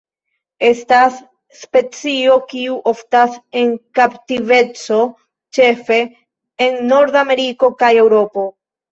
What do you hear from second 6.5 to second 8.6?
en Nordameriko kaj Eŭropo.